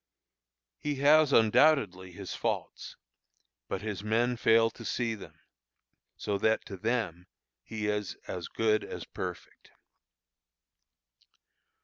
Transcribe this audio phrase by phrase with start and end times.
[0.79, 2.95] He has undoubtedly his faults,
[3.67, 5.39] but his men fail to see them,
[6.17, 7.27] so that to them
[7.61, 9.69] he is as good as perfect.